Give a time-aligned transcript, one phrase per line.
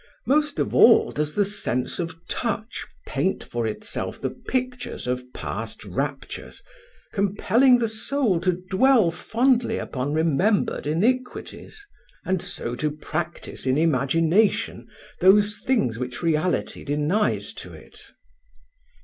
[0.25, 5.85] Most of all does the sense of touch paint for itself the pictures of past
[5.85, 6.63] raptures,
[7.13, 11.85] compelling the soul to dwell fondly upon remembered iniquities,
[12.25, 14.87] and so to practice in imagination
[15.19, 18.01] those things which reality denies to it.